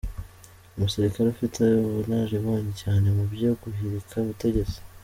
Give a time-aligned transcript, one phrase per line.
[0.75, 4.79] Umusirikare ufite ubunararibonye cyane mu byo guhirika ubutegetsi.